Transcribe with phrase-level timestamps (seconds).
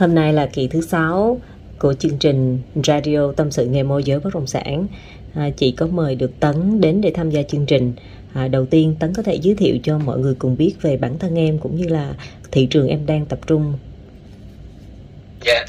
[0.00, 1.40] Hôm nay là kỳ thứ sáu
[1.78, 4.86] của chương trình Radio Tâm sự nghề môi giới bất động sản.
[5.34, 7.92] À, chị có mời được Tấn đến để tham gia chương trình.
[8.34, 11.18] À, đầu tiên Tấn có thể giới thiệu cho mọi người cùng biết về bản
[11.18, 12.14] thân em cũng như là
[12.52, 13.78] thị trường em đang tập trung.
[15.44, 15.66] Dạ,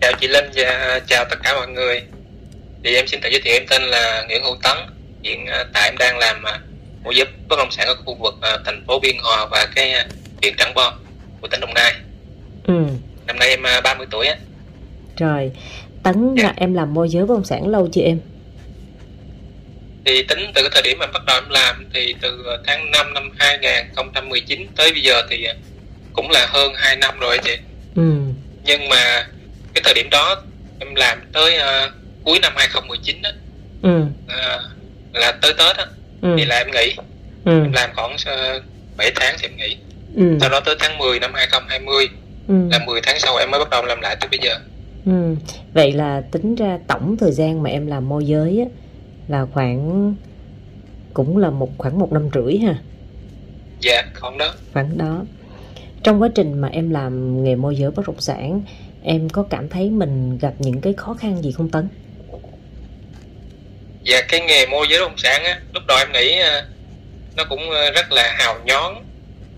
[0.00, 2.02] chào chị Linh và chào tất cả mọi người.
[2.84, 4.76] Thì em xin tự giới thiệu em tên là Nguyễn Hữu Tấn.
[5.22, 6.60] Hiện à, tại em đang làm à,
[7.04, 9.92] môi giới bất động sản ở khu vực à, thành phố Biên Hòa và cái
[10.42, 10.94] huyện Trảng Bom
[11.40, 11.94] của tỉnh Đồng Nai.
[12.66, 12.84] Ừ.
[13.28, 14.36] Năm nay em 30 tuổi á.
[15.18, 15.52] Rồi,
[16.02, 16.42] Tấn Dạ.
[16.44, 18.20] là em làm môi giới bất động sản lâu chưa em?
[20.04, 23.14] Thì tính từ cái thời điểm mà bắt đầu em làm thì từ tháng 5
[23.14, 25.46] năm 2019 tới bây giờ thì
[26.12, 27.56] cũng là hơn 2 năm rồi chị.
[27.96, 28.12] Ừ.
[28.64, 29.26] Nhưng mà
[29.74, 30.42] cái thời điểm đó
[30.80, 31.90] em làm tới à,
[32.24, 33.32] cuối năm 2019 á,
[33.82, 34.02] Ừ.
[34.28, 34.58] à,
[35.12, 35.86] là tới Tết á,
[36.22, 36.34] Ừ.
[36.38, 36.94] thì là em nghỉ.
[37.44, 37.52] Ừ.
[37.62, 38.62] Em làm khoảng uh,
[38.96, 39.76] 7 tháng thì em nghỉ.
[40.16, 40.38] Ừ.
[40.40, 42.08] Sau đó tới tháng 10 năm 2020
[42.48, 42.54] Ừ.
[42.70, 44.54] là 10 tháng sau em mới bắt đầu làm lại tới bây giờ.
[45.06, 45.34] Ừ.
[45.74, 48.66] Vậy là tính ra tổng thời gian mà em làm môi giới á,
[49.28, 50.14] là khoảng
[51.14, 52.78] cũng là một khoảng một năm rưỡi ha
[53.80, 54.54] Dạ, còn đó.
[54.72, 55.24] khoảng đó
[56.02, 58.62] trong quá trình mà em làm nghề môi giới bất động sản
[59.02, 61.88] em có cảm thấy mình gặp những cái khó khăn gì không Tấn?
[64.02, 66.66] Dạ cái nghề môi giới bất động sản á, lúc đầu em nghĩ à,
[67.36, 68.94] nó cũng à, rất là hào nhón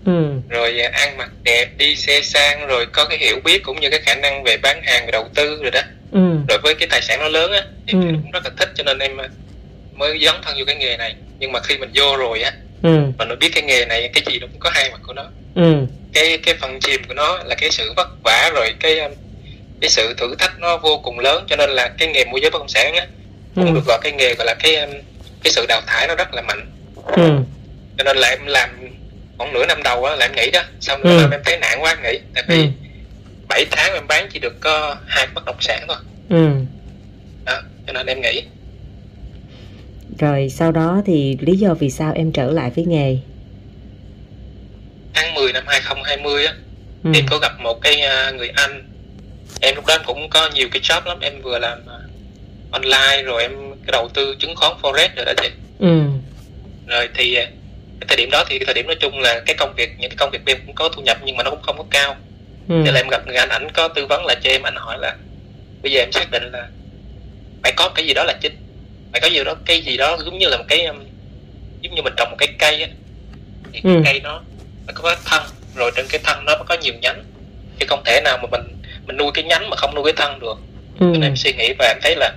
[0.05, 3.79] Ừ, rồi à, ăn mặc đẹp, đi xe sang rồi có cái hiểu biết cũng
[3.79, 5.81] như cái khả năng về bán hàng về đầu tư rồi đó.
[6.11, 7.99] ừ, Rồi với cái tài sản nó lớn á thì Ừ.
[8.11, 9.27] cũng rất là thích cho nên em à,
[9.93, 11.15] mới dấn thân vô cái nghề này.
[11.39, 12.51] Nhưng mà khi mình vô rồi á,
[12.83, 15.13] ừ, mình mới biết cái nghề này cái gì nó cũng có hai mặt của
[15.13, 15.23] nó.
[15.55, 15.73] ừ,
[16.13, 19.11] cái cái phần chìm của nó là cái sự vất vả rồi cái um,
[19.81, 22.49] cái sự thử thách nó vô cùng lớn cho nên là cái nghề môi giới
[22.51, 23.07] bất động sản á
[23.55, 24.75] cũng ừ, được gọi cái nghề gọi là cái
[25.43, 26.65] cái sự đào thải nó rất là mạnh
[27.15, 27.29] ừ,
[27.97, 28.69] cho nên là em làm
[29.41, 30.61] khoảng nửa năm đầu á là em nghỉ đó.
[30.79, 31.21] Sau nửa Ừ.
[31.21, 32.19] năm em thấy nản quá em nghỉ.
[32.33, 32.67] Tại vì ừ,
[33.49, 35.97] 7 tháng em bán chỉ được có hai bất động sản thôi.
[36.29, 36.49] Ừ.
[37.45, 38.43] đó cho nên em nghỉ.
[40.19, 43.17] Rồi sau đó thì lý do vì sao em trở lại với nghề?
[45.13, 46.53] tháng 10 năm 2020 á
[47.03, 48.83] Ừ, thì em có gặp một cái uh, người anh.
[49.61, 51.19] Em lúc đó em cũng có nhiều cái job lắm.
[51.21, 53.51] Em vừa làm uh, online rồi em
[53.85, 55.49] cái đầu tư chứng khoán forex rồi đó chị.
[55.79, 56.01] Ừ,
[56.87, 57.45] rồi thì à,
[58.01, 60.17] cái thời điểm đó thì thời điểm nói chung là cái công việc những cái
[60.17, 62.15] công việc em cũng có thu nhập nhưng mà nó cũng không có cao.
[62.69, 64.75] Ừ, thế là em gặp người anh ảnh có tư vấn lại cho em anh
[64.77, 65.15] hỏi là
[65.81, 66.67] bây giờ em xác định là
[67.63, 68.55] phải có cái gì đó là chính.
[69.11, 71.03] Phải có gì đó cái gì đó giống như là một cái um,
[71.81, 72.89] giống như mình trồng một cái cây á.
[73.73, 74.01] Thì cái Ừ.
[74.05, 74.41] cây nó
[74.87, 75.43] nó có cái thân
[75.75, 77.23] rồi trên cái thân nó có nhiều nhánh.
[77.79, 78.61] Chứ không thể nào mà mình
[79.05, 80.57] mình nuôi cái nhánh mà không nuôi cái thân được.
[80.99, 82.31] Ừ, nên em suy nghĩ và em thấy là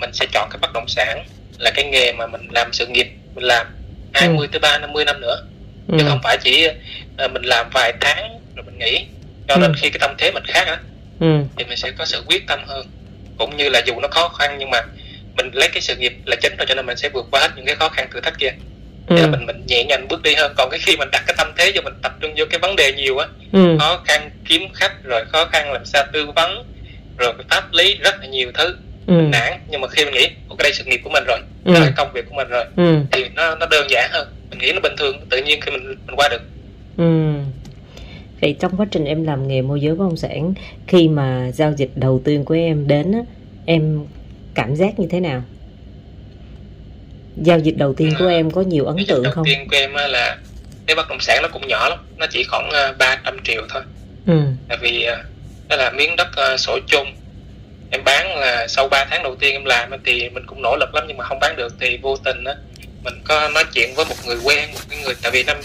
[0.00, 1.24] mình sẽ chọn cái bất động sản
[1.58, 3.66] là cái nghề mà mình làm sự nghiệp mình làm
[4.12, 5.36] 20 tới ba 50 năm nữa.
[5.88, 6.68] Ừ, chứ không phải chỉ
[7.16, 9.06] ờ, mình làm vài tháng rồi mình nghỉ.
[9.48, 9.76] Cho nên Ừ.
[9.80, 10.78] khi cái tâm thế mình khác á
[11.20, 12.86] ừ, thì mình sẽ có sự quyết tâm hơn.
[13.38, 14.80] Cũng như là dù nó khó khăn nhưng mà
[15.36, 17.48] mình lấy cái sự nghiệp là chính rồi cho nên mình sẽ vượt qua hết
[17.56, 18.50] những cái khó khăn thử thách kia.
[19.06, 20.52] Ừ, để mình mình nhẹ nhàng bước đi hơn.
[20.56, 22.76] Còn cái khi mình đặt cái tâm thế cho mình tập trung vô cái vấn
[22.76, 26.64] đề nhiều á ừ, khó khăn kiếm khách rồi khó khăn làm sao tư vấn
[27.18, 29.52] rồi pháp lý rất là nhiều thứ ừ, nản.
[29.68, 31.72] Nhưng mà khi mình nghĩ ok đây sự nghiệp của mình rồi Ừ.
[31.72, 34.72] là công việc của mình rồi ừ, thì nó nó đơn giản hơn mình nghĩ
[34.72, 36.40] nó bình thường tự nhiên khi mình mình qua được
[36.96, 37.32] ừ.
[38.40, 40.54] Vậy trong quá trình em làm nghề môi giới bất động sản
[40.86, 43.18] khi mà giao dịch đầu tiên của em đến á,
[43.66, 44.00] em
[44.54, 45.42] cảm giác như thế nào?
[47.36, 49.44] Giao dịch đầu tiên của em có nhiều ấn tượng đầu không?
[49.44, 50.36] tiên của em á là
[50.86, 53.82] cái bất động sản nó cũng nhỏ lắm nó chỉ khoảng uh, 300 triệu thôi
[54.26, 55.22] Ừ, tại vì ờ,
[55.68, 57.06] đó là miếng đất sổ chung
[57.92, 60.94] em bán là sau 3 tháng đầu tiên em làm thì mình cũng nỗ lực
[60.94, 62.54] lắm nhưng mà không bán được thì vô tình á
[63.04, 65.56] mình có nói chuyện với một người quen một cái người tại vì năm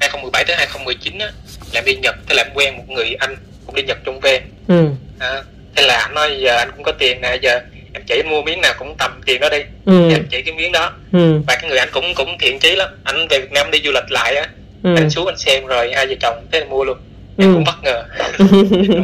[0.00, 1.26] 2017 tới 2019 á
[1.72, 3.36] là em đi Nhật thế là em quen một người anh
[3.66, 4.86] cũng đi Nhật chung về ừ,
[5.18, 5.42] à,
[5.76, 7.60] thế là anh nói giờ anh cũng có tiền nè giờ
[7.94, 9.58] em chỉ mua miếng nào cũng tầm tiền đó đi.
[9.84, 10.92] Ừ, em chỉ cái miếng đó.
[11.12, 12.88] Ừ, và cái người anh cũng cũng thiện chí lắm.
[13.04, 14.48] Anh về Việt Nam đi du lịch lại á.
[14.82, 16.98] Ừ, anh xuống anh xem rồi hai vợ chồng thế là mua luôn
[17.38, 18.04] ừ, em cũng bất ngờ.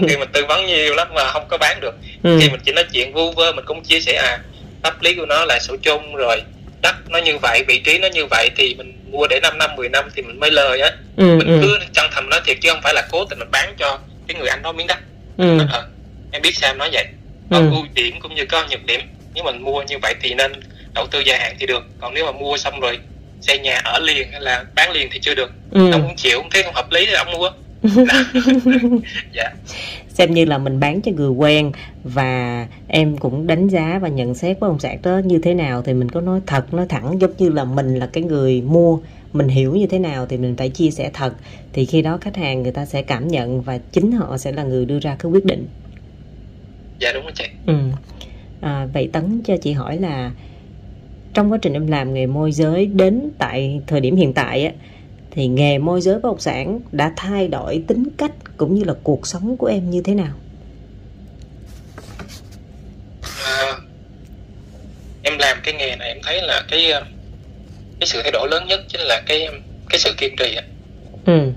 [0.09, 1.95] Khi mình tư vấn nhiều lắm mà không có bán được.
[2.23, 4.39] Ừ, khi mình chỉ nói chuyện vu vơ mình cũng chia sẻ à
[4.83, 6.43] pháp lý của nó là sổ chung rồi
[6.83, 9.71] đất nó như vậy vị trí nó như vậy thì mình mua để 5 năm
[9.77, 10.91] 10 năm thì mình mới lời á.
[11.17, 13.51] Ừ, mình ừ, cứ chân thành nói thiệt chứ không phải là cố tình mình
[13.51, 13.99] bán cho
[14.29, 14.99] cái người anh đó miếng đất.
[15.39, 15.85] Ừ, Ờ,
[16.33, 17.05] em biết sao em nói vậy.
[17.51, 19.01] Có ừ, ưu điểm cũng như có nhược điểm.
[19.35, 20.53] Nếu mình mua như vậy thì nên
[20.95, 21.83] đầu tư dài hạn thì được.
[22.01, 22.99] Còn nếu mà mua xong rồi
[23.41, 25.51] xây nhà ở liền hay là bán liền thì chưa được.
[25.71, 25.91] Ừ.
[25.93, 27.51] ông cũng chịu không thấy không hợp lý thì ông mua
[29.33, 29.53] dạ.
[30.09, 31.73] Xem như là mình bán cho người quen
[32.05, 35.83] và em cũng đánh giá và nhận xét bất động sản đó như thế nào
[35.83, 37.21] thì mình có nói thật nói thẳng.
[37.21, 38.99] Giống như là mình là cái người mua
[39.33, 41.35] mình hiểu như thế nào thì mình phải chia sẻ thật.
[41.73, 44.63] Thì khi đó khách hàng người ta sẽ cảm nhận và chính họ sẽ là
[44.63, 45.67] người đưa ra cái quyết định.
[47.01, 47.45] Dạ đúng rồi chị.
[47.67, 47.75] Ừ.
[48.61, 50.33] à, vậy tấn cho chị hỏi là
[51.35, 54.73] trong quá trình em làm nghề môi giới đến tại thời điểm hiện tại á
[55.35, 58.95] thì nghề môi giới bất động sản đã thay đổi tính cách cũng như là
[59.03, 60.35] cuộc sống của em như thế nào
[63.45, 63.79] à,
[65.23, 66.93] em làm cái nghề này em thấy là cái
[68.01, 69.49] cái sự thay đổi lớn nhất chính là cái
[69.89, 70.57] cái sự kiên trì
[71.27, 71.53] ừ.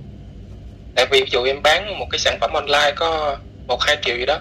[0.95, 3.37] tại vì ví dụ em bán một cái sản phẩm online có
[3.67, 4.39] một hai triệu gì đó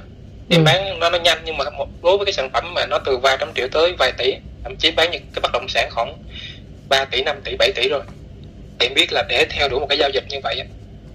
[0.49, 0.65] em ừ.
[0.65, 1.65] bán nó nó nhanh nhưng mà
[2.03, 4.35] đối với cái sản phẩm mà nó từ vài trăm triệu tới vài tỷ
[4.65, 6.17] thậm chí bán những cái bất động sản khoảng
[6.89, 8.03] 3 tỷ 5 tỷ 7 tỷ rồi
[8.79, 10.63] em biết là để theo đuổi một cái giao dịch như vậy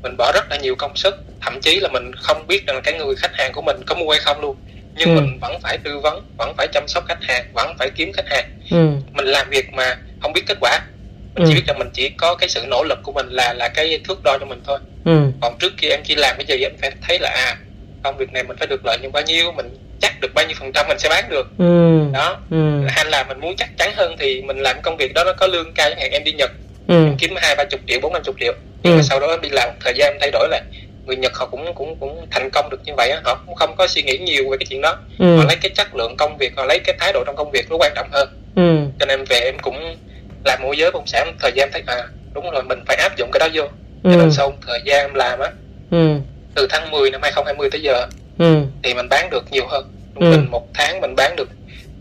[0.04, 2.94] mình bỏ rất là nhiều công sức thậm chí là mình không biết rằng cái
[2.94, 4.56] người khách hàng của mình có mua hay không luôn
[4.96, 5.22] nhưng ừ.
[5.22, 8.30] mình vẫn phải tư vấn vẫn phải chăm sóc khách hàng vẫn phải kiếm khách
[8.30, 8.90] hàng ừ.
[9.14, 10.80] mình làm việc mà không biết kết quả
[11.36, 11.48] mình ừ.
[11.50, 14.02] chỉ biết rằng mình chỉ có cái sự nỗ lực của mình là là cái
[14.08, 15.32] thước đo cho mình thôi ừ.
[15.42, 17.58] còn trước khi em chỉ làm cái gì em phải thấy là à
[18.04, 20.56] công việc này mình phải được lợi nhuận bao nhiêu mình chắc được bao nhiêu
[20.60, 22.00] phần trăm mình sẽ bán được ừ.
[22.14, 22.86] đó ừ.
[22.88, 25.48] hay là mình muốn chắc chắn hơn thì mình làm công việc đó nó có
[25.48, 26.52] lương cao chẳng hạn em đi nhật
[26.88, 27.06] ừ.
[27.06, 28.98] em kiếm hai ba chục triệu bốn năm chục triệu nhưng ừ.
[28.98, 30.62] mà sau đó em đi làm thời gian em thay đổi lại
[31.06, 33.76] người Nhật họ cũng cũng cũng thành công được như vậy á họ cũng không
[33.78, 35.38] có suy nghĩ nhiều về cái chuyện đó ừ.
[35.38, 37.70] họ lấy cái chất lượng công việc họ lấy cái thái độ trong công việc
[37.70, 38.78] nó quan trọng hơn ừ.
[39.00, 39.96] cho nên về em cũng
[40.46, 43.18] làm môi giới bất động sản thời gian thấy à đúng rồi mình phải áp
[43.18, 43.64] dụng cái đó vô
[44.04, 44.16] cho ừ.
[44.18, 45.52] nên sau thời gian em làm á
[45.92, 46.16] ừ.
[46.56, 48.06] từ tháng 10 năm 2020 tới giờ
[48.38, 48.62] ừ.
[48.84, 50.38] thì mình bán được nhiều hơn trung ừ.
[50.52, 51.50] một tháng mình bán được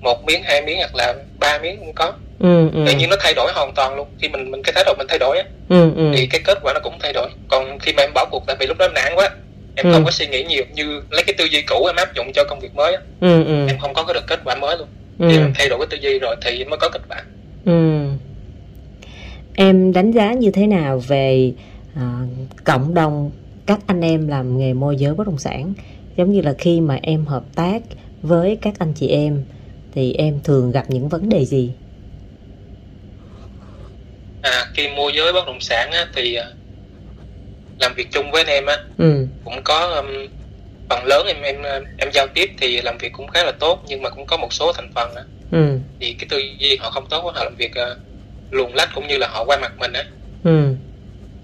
[0.00, 2.68] một miếng hai miếng hoặc là ba miếng cũng có ừ.
[2.74, 2.84] ừ.
[2.86, 5.06] tự nhiên nó thay đổi hoàn toàn luôn khi mình mình cái thái độ mình
[5.10, 5.92] thay đổi á ừ.
[5.96, 6.12] ừ.
[6.16, 8.56] thì cái kết quả nó cũng thay đổi còn khi mà em bỏ cuộc tại
[8.60, 9.30] vì lúc đó em nản quá
[9.76, 9.92] em Ừ.
[9.92, 12.44] không có suy nghĩ nhiều như lấy cái tư duy cũ em áp dụng cho
[12.48, 13.44] công việc mới á ừ.
[13.44, 13.66] ừ.
[13.68, 14.88] em không có được kết quả mới luôn
[15.18, 15.26] ừ.
[15.30, 17.22] thì em thay đổi cái tư duy rồi thì mới có kết quả
[17.64, 18.06] Ừ.
[19.54, 21.52] Em đánh giá như thế nào về
[21.94, 22.20] à,
[22.64, 23.30] cộng đồng
[23.66, 25.72] các anh em làm nghề môi giới bất động sản
[26.16, 27.82] giống như là khi mà em hợp tác
[28.22, 29.44] với các anh chị em
[29.94, 31.72] thì em thường gặp những vấn đề gì?
[34.42, 36.44] À khi môi giới bất động sản á, thì à,
[37.80, 39.26] làm việc chung với anh em á Ừ.
[39.44, 40.26] cũng có um,
[40.88, 41.62] phần lớn em em
[41.98, 44.52] em giao tiếp thì làm việc cũng khá là tốt nhưng mà cũng có một
[44.52, 45.22] số thành phần á
[45.52, 45.78] Ừ.
[46.00, 47.98] thì cái tư duy họ không tốt họ làm việc uh,
[48.50, 50.04] luồn lách cũng như là họ qua mặt mình á
[50.44, 50.74] Ừ.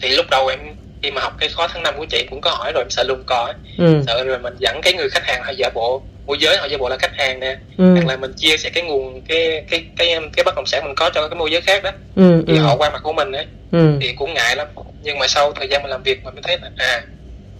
[0.00, 0.58] thì lúc đầu em
[1.02, 3.02] khi mà học cái khóa tháng năm của chị cũng có hỏi rồi em sợ
[3.08, 4.02] lùng cò Ừ.
[4.06, 6.76] sợ rồi mình dẫn cái người khách hàng họ giả bộ môi giới họ giả
[6.78, 7.92] bộ là khách hàng nè Ừ.
[7.94, 10.94] hoặc là mình chia sẻ cái nguồn cái cái cái cái bất động sản mình
[10.96, 12.44] có cho cái môi giới khác đó Ừ.
[12.46, 12.62] thì Ừ.
[12.62, 13.98] họ qua mặt của mình ấy Ừ.
[14.00, 14.66] thì cũng ngại lắm
[15.02, 17.02] nhưng mà sau thời gian mình làm việc mình mới thấy là à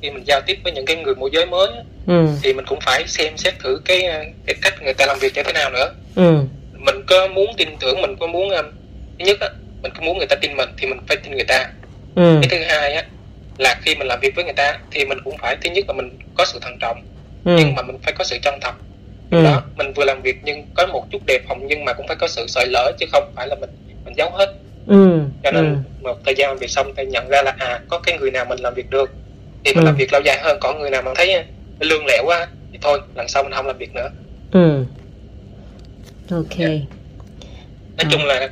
[0.03, 1.69] khi mình giao tiếp với những cái người môi giới mới
[2.07, 2.27] Ừ.
[2.43, 4.03] thì mình cũng phải xem xét thử cái
[4.47, 6.39] cái cách người ta làm việc như thế nào nữa Ừ.
[6.73, 8.65] mình có muốn tin tưởng mình có muốn um,
[9.19, 9.49] thứ nhất á
[9.83, 11.69] mình có muốn người ta tin mình thì mình phải tin người ta
[12.17, 12.39] Ừ.
[12.43, 13.05] cái thứ hai á
[13.59, 15.93] là khi mình làm việc với người ta thì mình cũng phải thứ nhất là
[15.95, 17.03] mình có sự thận trọng
[17.46, 17.54] Ừ.
[17.58, 18.72] nhưng mà mình phải có sự chân thật
[19.31, 19.44] Ừ.
[19.44, 22.16] đó mình vừa làm việc nhưng có một chút đề phòng nhưng mà cũng phải
[22.16, 23.70] có sự sợi lỡ chứ không phải là mình
[24.04, 24.54] mình giấu hết
[24.87, 25.20] Ừ.
[25.44, 25.76] cho nên Ừ.
[26.08, 28.44] một thời gian làm việc xong thì nhận ra là à có cái người nào
[28.44, 29.10] mình làm việc được
[29.64, 29.87] thì mình Ừ.
[29.87, 31.44] làm việc lâu dài hơn còn người nào mà thấy à,
[31.81, 34.08] lương lẹo quá thì thôi lần sau mình không làm việc nữa
[34.52, 34.84] Ừ.
[36.31, 36.58] Ok.
[36.58, 38.04] nói Ừ.
[38.10, 38.48] chung là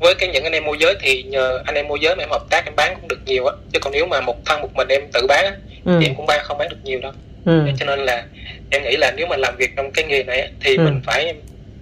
[0.00, 2.30] với cái những anh em môi giới thì nhờ anh em môi giới mà em
[2.30, 4.68] hợp tác em bán cũng được nhiều á chứ còn nếu mà một thân một
[4.74, 5.52] mình em tự bán á,
[5.84, 5.96] Ừ.
[6.00, 7.12] thì em cũng bán không bán được nhiều đâu
[7.44, 7.66] Ừ.
[7.78, 8.24] cho nên là
[8.70, 10.84] em nghĩ là nếu mà làm việc trong cái nghề này thì Ừ.
[10.84, 11.24] mình phải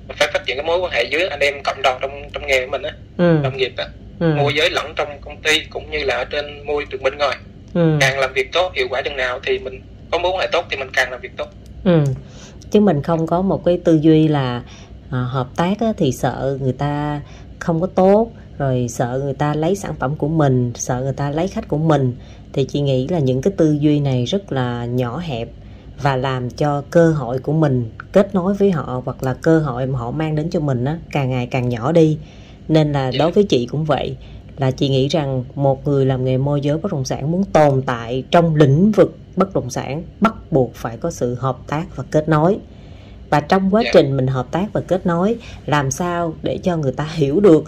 [0.08, 2.46] mình phải phát triển cái mối quan hệ với anh em cộng đồng trong trong
[2.46, 3.38] nghề của mình á Ừ.
[3.42, 3.84] đồng nghiệp á
[4.20, 4.34] Ừ.
[4.34, 7.36] môi giới lẫn trong công ty cũng như là ở trên môi trường bên ngoài
[7.74, 7.96] Ừ.
[8.00, 10.64] càng làm việc tốt hiệu quả chừng nào thì mình có mối quan hệ tốt
[10.70, 11.48] thì mình càng làm việc tốt
[11.84, 12.04] Ừ.
[12.70, 14.62] Chứ mình không có một cái tư duy là
[15.10, 17.20] à, hợp tác á, thì sợ người ta
[17.58, 21.30] không có tốt rồi sợ người ta lấy sản phẩm của mình sợ người ta
[21.30, 22.14] lấy khách của mình.
[22.52, 25.48] Thì chị nghĩ là những cái tư duy này rất là nhỏ hẹp
[26.02, 29.86] và làm cho cơ hội của mình kết nối với họ hoặc là cơ hội
[29.86, 32.18] mà họ mang đến cho mình á càng ngày càng nhỏ đi.
[32.68, 34.16] Nên là đối với chị cũng vậy
[34.58, 37.82] là chị nghĩ rằng một người làm nghề môi giới bất động sản muốn tồn
[37.82, 42.04] tại trong lĩnh vực bất động sản bắt buộc phải có sự hợp tác và
[42.10, 42.58] kết nối.
[43.30, 43.90] Và trong quá Dạ.
[43.94, 47.64] trình mình hợp tác và kết nối làm sao để cho người ta hiểu được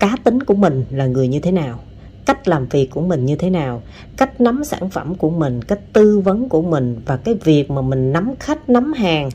[0.00, 1.78] cá tính của mình là người như thế nào?
[2.26, 3.82] Cách làm việc của mình như thế nào?
[4.16, 7.82] Cách nắm sản phẩm của mình cách tư vấn của mình và cái việc mà
[7.82, 9.30] mình nắm khách nắm hàng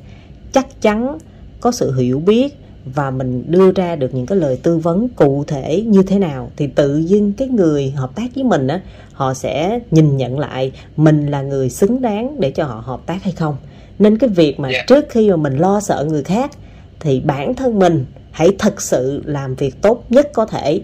[0.51, 1.17] chắc chắn
[1.61, 2.57] có sự hiểu biết
[2.95, 6.51] và mình đưa ra được những cái lời tư vấn cụ thể như thế nào
[6.57, 8.81] thì tự dưng cái người hợp tác với mình á
[9.13, 13.23] họ sẽ nhìn nhận lại mình là người xứng đáng để cho họ hợp tác
[13.23, 13.57] hay không.
[13.99, 14.83] Nên cái việc mà Dạ.
[14.87, 16.51] trước khi mà mình lo sợ người khác
[16.99, 18.05] thì bản thân mình
[18.35, 20.81] hãy thật sự làm việc tốt nhất có thể,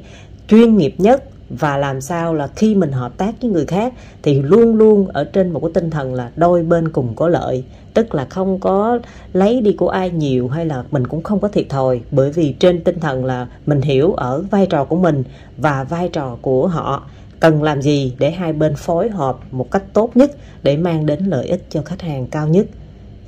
[0.47, 3.93] chuyên nghiệp nhất, và làm sao là khi mình hợp tác với người khác
[4.23, 7.63] thì luôn luôn ở trên một cái tinh thần là đôi bên cùng có lợi.
[7.93, 8.99] Tức là không có
[9.33, 12.53] lấy đi của ai nhiều hay là mình cũng không có thiệt thòi, bởi vì
[12.59, 15.23] trên tinh thần là mình hiểu ở vai trò của mình
[15.57, 17.07] và vai trò của họ.
[17.39, 20.31] Cần làm gì để hai bên phối hợp một cách tốt nhất
[20.63, 22.65] để mang đến lợi ích cho khách hàng cao nhất?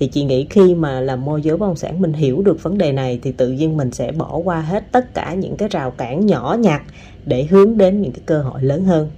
[0.03, 2.77] Thì chị nghĩ khi mà làm môi giới bất động sản mình hiểu được vấn
[2.77, 5.91] đề này thì tự nhiên mình sẽ bỏ qua hết tất cả những cái rào
[5.91, 6.81] cản nhỏ nhặt
[7.25, 9.09] để hướng đến những cái cơ hội lớn hơn.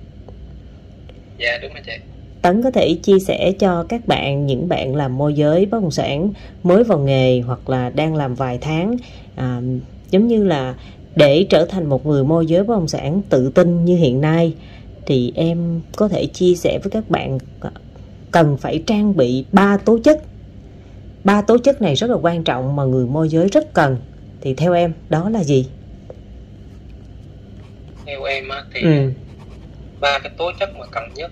[1.37, 1.91] Dạ đúng rồi chị.
[2.41, 5.91] Tấn có thể chia sẻ cho các bạn những bạn làm môi giới bất động
[5.91, 8.95] sản mới vào nghề hoặc là đang làm vài tháng
[9.35, 9.61] à,
[10.11, 10.75] giống như là
[11.15, 14.53] để trở thành một người môi giới bất động sản tự tin như hiện nay
[15.05, 17.37] thì em có thể chia sẻ với các bạn
[18.31, 20.23] cần phải trang bị ba tố chất
[21.25, 23.97] ba tố chất này rất là quan trọng mà người môi giới rất cần
[24.41, 25.65] thì theo em đó là gì
[28.05, 29.11] theo em á, thì ừ.
[29.99, 31.31] ba cái tố chất mà cần nhất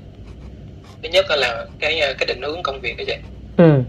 [1.03, 3.17] thứ nhất là cái cái định hướng công việc cái vậy
[3.57, 3.81] ừ.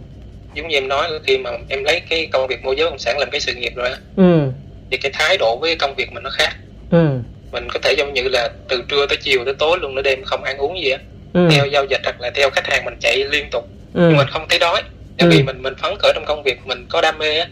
[0.55, 3.19] giống như em nói khi mà em lấy cái công việc môi giới bất sản
[3.19, 4.51] làm cái sự nghiệp rồi á ừ.
[4.91, 6.57] thì cái thái độ với công việc mình nó khác
[6.91, 7.19] ừ.
[7.53, 10.25] mình có thể giống như là từ trưa tới chiều tới tối luôn nửa đêm
[10.25, 10.99] không ăn uống gì á
[11.33, 11.49] ừ.
[11.51, 14.09] theo giao dịch hoặc là theo khách hàng mình chạy liên tục ừ.
[14.09, 14.83] nhưng mình không thấy đói
[15.19, 15.37] tại ừ.
[15.37, 17.47] vì mình mình phấn khởi trong công việc mình có đam mê á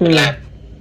[0.00, 0.16] mình ừ.
[0.16, 0.34] làm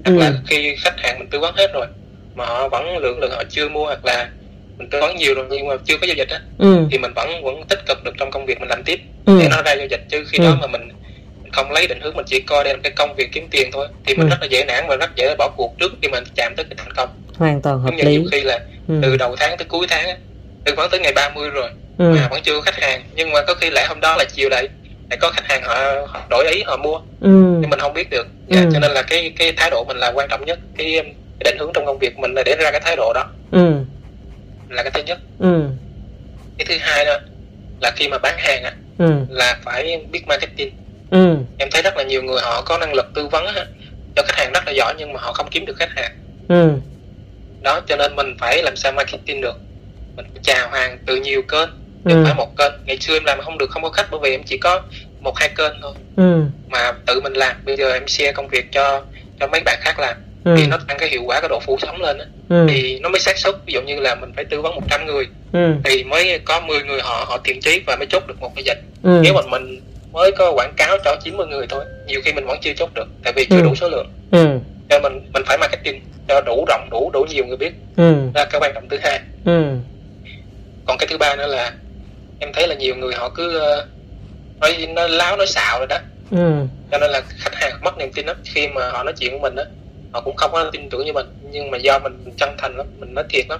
[0.05, 0.19] hoặc ừ.
[0.19, 1.87] là khi khách hàng mình tư vấn hết rồi
[2.35, 4.29] mà họ vẫn lượng lượng họ chưa mua hoặc là
[4.77, 6.87] mình tư vấn nhiều rồi nhưng mà chưa có giao dịch á ừ.
[6.91, 9.37] thì mình vẫn vẫn tích cực được trong công việc mình làm tiếp ừ.
[9.39, 10.43] để nó ra giao dịch chứ khi ừ.
[10.43, 10.89] đó mà mình
[11.51, 13.87] không lấy định hướng mình chỉ coi đây là cái công việc kiếm tiền thôi
[14.05, 14.29] thì mình ừ.
[14.29, 16.75] rất là dễ nản và rất dễ bỏ cuộc trước khi mình chạm tới cái
[16.77, 18.99] thành công hoàn toàn hợp lý nhiều khi là ừ.
[19.01, 20.19] từ đầu tháng tới cuối tháng
[20.65, 22.13] tư vấn tới ngày 30 rồi ừ.
[22.15, 24.49] mà vẫn chưa có khách hàng nhưng mà có khi lại hôm đó là chiều
[24.49, 24.67] lại
[25.11, 25.75] lại có khách hàng họ,
[26.07, 27.57] họ đổi ý họ mua ừ.
[27.61, 28.55] nhưng mình không biết được ừ.
[28.55, 31.13] yeah, cho nên là cái cái thái độ mình là quan trọng nhất cái, cái
[31.39, 33.71] định hướng trong công việc mình là để ra cái thái độ đó ừ.
[34.69, 35.63] là cái thứ nhất ừ.
[36.57, 37.17] cái thứ hai đó
[37.81, 39.11] là khi mà bán hàng á ừ.
[39.29, 40.73] là phải biết marketing
[41.09, 41.35] ừ.
[41.57, 43.65] em thấy rất là nhiều người họ có năng lực tư vấn á,
[44.15, 46.11] cho khách hàng rất là giỏi nhưng mà họ không kiếm được khách hàng
[46.47, 46.71] ừ.
[47.61, 49.55] đó cho nên mình phải làm sao marketing được
[50.15, 51.69] mình phải chào hàng từ nhiều kênh
[52.03, 52.23] đừng ừ.
[52.25, 54.43] phải một kênh ngày xưa em làm không được không có khách bởi vì em
[54.43, 54.81] chỉ có
[55.21, 56.43] một hai kênh thôi ừ.
[56.69, 59.01] mà tự mình làm bây giờ em share công việc cho
[59.39, 60.55] cho mấy bạn khác làm ừ.
[60.57, 62.67] thì nó tăng cái hiệu quả cái độ phủ sóng lên á ừ.
[62.69, 65.27] thì nó mới xác suất ví dụ như là mình phải tư vấn 100 người
[65.53, 65.73] ừ.
[65.83, 68.63] thì mới có 10 người họ họ thiện chí và mới chốt được một cái
[68.63, 69.19] dịch ừ.
[69.23, 69.81] nếu mà mình
[70.11, 73.07] mới có quảng cáo cho 90 người thôi nhiều khi mình vẫn chưa chốt được
[73.23, 73.63] tại vì chưa ừ.
[73.63, 74.59] đủ số lượng ừ.
[74.89, 78.15] cho mình mình phải marketing cho đủ rộng đủ đủ nhiều người biết ừ.
[78.35, 79.63] là cái quan trọng thứ hai ừ.
[80.85, 81.71] còn cái thứ ba nữa là
[82.41, 83.87] em thấy là nhiều người họ cứ uh,
[84.59, 85.97] nói nó láo nói xạo rồi đó
[86.31, 86.65] ừ.
[86.91, 89.39] cho nên là khách hàng mất niềm tin lắm khi mà họ nói chuyện với
[89.39, 89.63] mình á
[90.13, 92.85] họ cũng không có tin tưởng như mình nhưng mà do mình chân thành lắm
[92.99, 93.59] mình nói thiệt lắm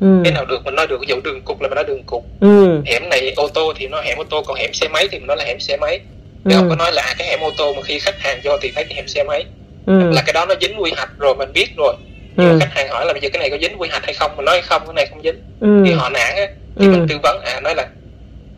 [0.00, 0.20] ừ.
[0.24, 2.26] cái nào được mình nói được ví dụ đường cục là mình nói đường cục
[2.40, 2.82] ừ.
[2.86, 5.26] hẻm này ô tô thì nó hẻm ô tô còn hẻm xe máy thì mình
[5.26, 6.00] nói là hẻm xe máy
[6.44, 6.56] chứ ừ.
[6.56, 8.84] không có nói là cái hẻm ô tô mà khi khách hàng cho thì thấy
[8.84, 9.44] cái hẻm xe máy
[9.86, 10.10] ừ.
[10.10, 11.94] là cái đó nó dính quy hoạch rồi mình biết rồi
[12.36, 12.58] nhưng ừ.
[12.60, 14.44] khách hàng hỏi là bây giờ cái này có dính quy hoạch hay không mình
[14.44, 15.82] nói không cái này không dính ừ.
[15.86, 16.46] thì họ nản á
[16.76, 16.90] thì ừ.
[16.90, 17.88] mình tư vấn à nói là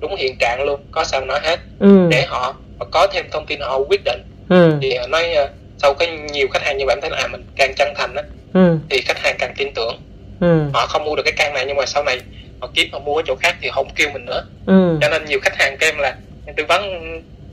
[0.04, 2.06] đúng hiện trạng luôn có sao nói hết ừ.
[2.10, 4.78] để họ, họ có thêm thông tin họ quyết định ừ.
[4.82, 7.74] thì nói uh, sau cái nhiều khách hàng như em thấy là à, mình càng
[7.76, 8.22] chân thành á
[8.54, 8.78] ừ.
[8.90, 10.00] thì khách hàng càng tin tưởng
[10.40, 10.70] ừ.
[10.72, 12.20] họ không mua được cái căn này nhưng mà sau này
[12.60, 14.98] họ kiếm họ mua ở chỗ khác thì không kêu mình nữa ừ.
[15.00, 16.82] cho nên nhiều khách hàng của em là em tư vấn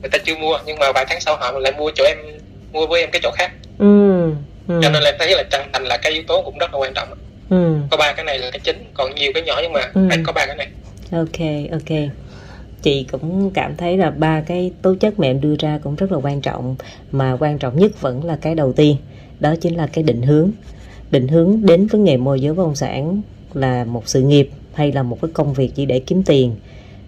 [0.01, 2.17] người ta chưa mua nhưng mà vài tháng sau họ lại mua chỗ em
[2.72, 4.22] mua với em cái chỗ khác ừ.
[4.67, 4.79] Ừ.
[4.84, 6.79] cho nên là em thấy là chân thành là cái yếu tố cũng rất là
[6.79, 7.08] quan trọng
[7.50, 7.75] ừ.
[7.91, 10.01] có ba cái này là cái chính còn nhiều cái nhỏ nhưng mà ừ.
[10.10, 10.67] phải có ba cái này
[11.12, 11.98] ok ok
[12.82, 16.12] chị cũng cảm thấy là ba cái tố chất mà em đưa ra cũng rất
[16.12, 16.76] là quan trọng,
[17.12, 18.96] mà quan trọng nhất vẫn là cái đầu tiên,
[19.40, 20.52] đó chính là cái định hướng.
[21.12, 23.22] Định hướng đến với nghề môi giới bất động sản
[23.54, 26.56] là một sự nghiệp hay là một cái công việc chỉ để kiếm tiền.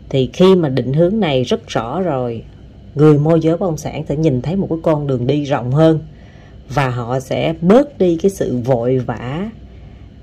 [0.09, 2.43] Thì khi mà định hướng này rất rõ rồi,
[2.95, 5.71] người môi giới bất động sản sẽ nhìn thấy một cái con đường đi rộng
[5.71, 5.99] hơn
[6.69, 9.49] và họ sẽ bớt đi cái sự vội vã,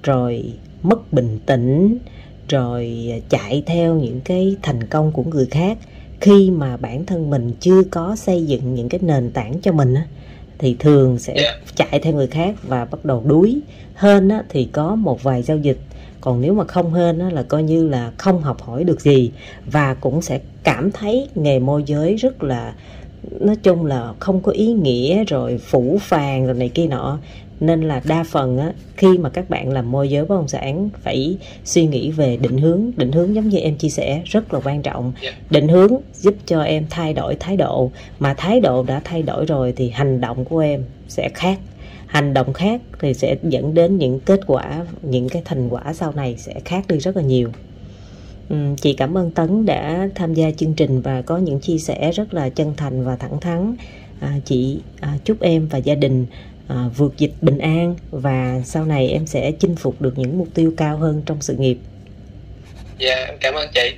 [0.02, 0.52] rồi
[0.82, 1.98] mất bình tĩnh
[2.50, 5.78] rồi chạy theo những cái thành công của người khác.
[6.20, 9.94] Khi mà bản thân mình chưa có xây dựng những cái nền tảng cho mình
[9.94, 10.04] á
[10.58, 11.52] thì thường sẽ dạ.
[11.74, 13.60] chạy theo người khác và bắt đầu đuối.
[13.94, 15.78] Hơn á, thì có một vài giao dịch.
[16.20, 19.30] Còn nếu mà không hơn á, là coi như là không học hỏi được gì.
[19.66, 22.74] Và cũng sẽ cảm thấy nghề môi giới rất là
[23.40, 27.18] nói chung là không có ý nghĩa rồi phủ phàng rồi này kia nọ
[27.60, 30.90] nên là đa phần á, khi mà các bạn làm môi giới bất động sản
[31.02, 34.60] phải suy nghĩ về định hướng định hướng giống như em chia sẻ rất là
[34.64, 35.12] quan trọng.
[35.22, 35.30] Dạ.
[35.50, 37.90] định hướng giúp cho em thay đổi thái độ.
[38.18, 41.58] Mà thái độ đã thay đổi rồi thì hành động của em sẽ khác.
[42.06, 46.12] Hành động khác thì sẽ dẫn đến những kết quả những cái thành quả sau
[46.12, 47.50] này sẽ khác đi rất là nhiều.
[48.76, 52.34] Chị cảm ơn tấn đã tham gia chương trình và có những chia sẻ rất
[52.34, 53.76] là chân thành và thẳng thắn.
[54.20, 56.26] À, chị à, chúc em và gia đình
[56.70, 60.48] à, vượt dịch bình an và sau này em sẽ chinh phục được những mục
[60.54, 61.76] tiêu cao hơn trong sự nghiệp
[62.98, 63.92] dạ em cảm ơn chị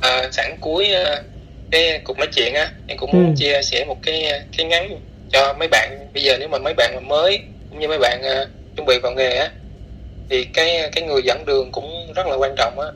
[0.00, 1.24] à, sẵn cuối uh,
[1.70, 3.32] cái cuộc nói chuyện á em cũng muốn ừ.
[3.36, 5.00] chia sẻ một cái cái ngắn
[5.32, 8.20] cho mấy bạn bây giờ nếu mà mấy bạn mà mới cũng như mấy bạn
[8.20, 9.50] uh, chuẩn bị vào nghề á
[10.30, 12.88] thì cái cái người dẫn đường cũng rất là quan trọng á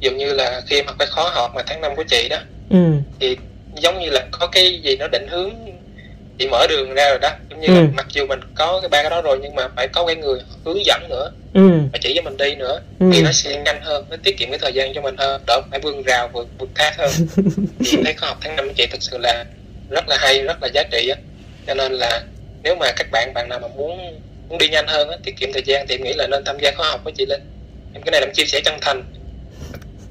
[0.00, 2.38] dường như là khi mà cái khó học mà tháng năm của chị đó
[2.70, 2.92] ừ.
[3.20, 3.36] thì
[3.74, 5.50] giống như là có cái gì nó định hướng
[6.38, 7.30] chị mở đường ra rồi đó.
[7.50, 7.74] Giống như ừ.
[7.74, 10.16] là mặc dù mình có cái ba cái đó rồi nhưng mà phải có cái
[10.16, 11.30] người hướng dẫn nữa.
[11.54, 11.68] Ừ.
[11.92, 12.80] mà chỉ cho mình đi nữa.
[13.00, 13.10] Ừ.
[13.12, 15.42] thì nó sẽ nhanh hơn nó tiết kiệm cái thời gian cho mình hơn.
[15.46, 17.10] Đỡ phải vươn rào vượt vượt thác hơn.
[17.86, 19.44] Thì thấy khóa học tháng năm chị thực sự là
[19.90, 21.16] rất là hay rất là giá trị á.
[21.66, 22.22] Cho nên là
[22.62, 25.52] nếu mà các bạn bạn nào mà muốn muốn đi nhanh hơn á tiết kiệm
[25.52, 27.42] thời gian thì em nghĩ là nên tham gia khóa học với chị linh.
[27.94, 29.04] Em cái này làm chia sẻ chân thành.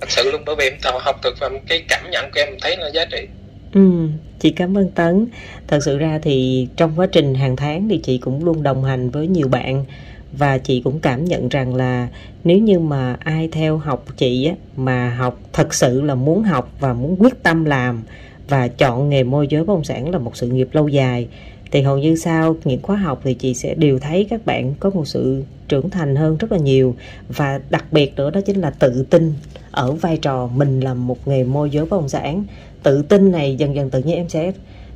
[0.02, 2.60] Thật sự luôn bởi vì em thọ học thực và cái cảm nhận của em
[2.62, 3.28] thấy là giá trị
[3.74, 4.08] ừ
[4.40, 5.28] chị cảm ơn tấn.
[5.68, 9.10] Thật sự ra thì trong quá trình hàng tháng thì chị cũng luôn đồng hành
[9.10, 9.86] với nhiều bạn
[10.34, 12.08] và chị cũng cảm nhận rằng là
[12.44, 16.72] nếu như mà ai theo học chị á, mà học thật sự là muốn học
[16.80, 18.04] và muốn quyết tâm làm
[18.50, 21.28] và chọn nghề môi giới bất động sản là một sự nghiệp lâu dài
[21.72, 24.90] thì hầu như sau những khóa học thì chị sẽ đều thấy các bạn có
[24.90, 26.96] một sự trưởng thành hơn rất là nhiều.
[27.30, 29.34] Và đặc biệt nữa đó chính là tự tin
[29.72, 32.44] ở vai trò mình là một nghề môi giới bất động sản.
[32.84, 34.52] Tự tin này dần dần tự nhiên em sẽ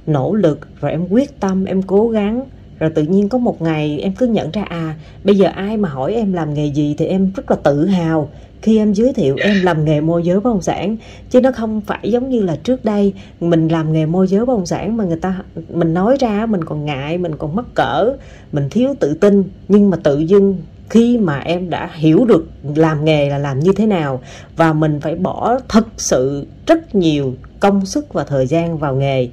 [0.07, 2.45] nỗ lực rồi em quyết tâm, em cố gắng
[2.81, 5.89] rồi tự nhiên có một ngày em cứ nhận ra à bây giờ ai mà
[5.89, 8.29] hỏi em làm nghề gì thì em rất là tự hào
[8.61, 10.97] khi em giới thiệu em làm nghề môi giới bất động sản.
[11.29, 14.53] Chứ nó không phải giống như là trước đây mình làm nghề môi giới bất
[14.53, 18.13] động sản mà người ta, mình nói ra mình còn ngại, mình còn mắc cỡ,
[18.51, 19.43] mình thiếu tự tin.
[19.67, 20.57] Nhưng mà tự dưng
[20.89, 24.21] khi mà em đã hiểu được làm nghề là làm như thế nào
[24.55, 29.29] và mình phải bỏ thật sự rất nhiều công sức và thời gian vào nghề.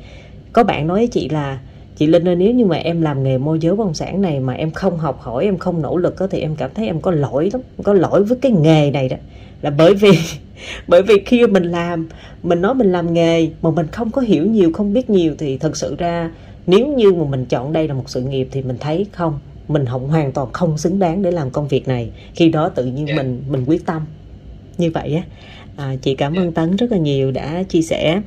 [0.53, 1.59] Có bạn nói với chị là
[1.99, 4.41] chị Linh ơi nếu như mà em làm nghề môi giới bất động sản này
[4.41, 7.11] mà em không học hỏi em không nỗ lực thì em cảm thấy em có
[7.11, 9.17] lỗi lắm có lỗi với cái nghề này đó.
[9.63, 10.11] Là bởi vì
[10.89, 12.09] bởi vì khi mình làm
[12.43, 15.59] mình nói mình làm nghề mà mình không có hiểu nhiều không biết nhiều thì
[15.59, 16.31] thật sự ra
[16.67, 19.87] nếu như mà mình chọn đây là một sự nghiệp thì mình thấy không mình
[19.87, 22.11] không hoàn toàn không xứng đáng để làm công việc này.
[22.35, 24.03] Khi đó tự nhiên mình mình quyết tâm.
[24.79, 25.23] Như vậy á.
[25.77, 28.21] À, chị cảm ơn tấn rất là nhiều đã chia sẻ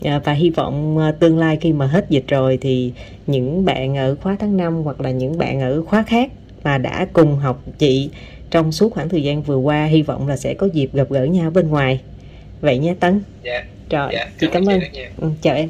[0.00, 2.92] và hy vọng à, tương lai khi mà hết dịch rồi thì
[3.26, 6.30] những bạn ở khóa tháng 5 hoặc là những bạn ở khóa khác
[6.64, 8.10] mà đã cùng học chị
[8.50, 11.24] trong suốt khoảng thời gian vừa qua hy vọng là sẽ có dịp gặp gỡ
[11.24, 12.00] nhau bên ngoài.
[12.60, 13.20] Vậy nha tấn.
[13.42, 13.64] Dạ.
[13.90, 14.80] Rồi dạ, chị cảm, cảm ơn.
[15.16, 15.68] ừ, chào em